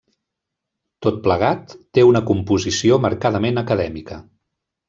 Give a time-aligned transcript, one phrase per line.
[1.07, 4.23] Tot plegat té una composició marcadament acadèmica.